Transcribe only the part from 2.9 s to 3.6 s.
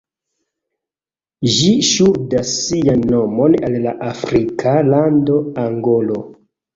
nomon